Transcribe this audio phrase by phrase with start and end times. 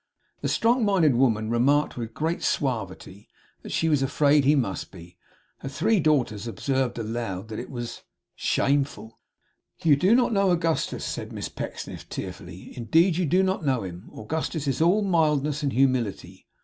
[0.41, 3.29] The strong minded woman remarked with great suavity,
[3.61, 5.19] that she was afraid he must be.
[5.59, 8.01] Her three daughters observed aloud that it was
[8.35, 9.19] 'Shameful!'
[9.83, 14.09] 'You do not know Augustus,' said Miss Pecksniff, tearfully, 'indeed you do not know him.
[14.11, 16.47] Augustus is all mildness and humility.